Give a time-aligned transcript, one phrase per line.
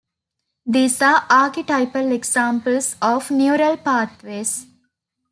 [0.65, 4.65] These are archetypal examples of neural pathways.